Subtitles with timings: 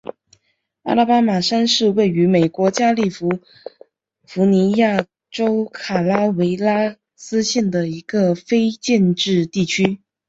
[0.81, 3.29] 阿拉巴马山是位于美国加利福
[4.47, 10.01] 尼亚州卡拉韦拉斯县的一个非建制地区。